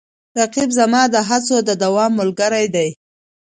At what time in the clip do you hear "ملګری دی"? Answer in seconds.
2.19-2.89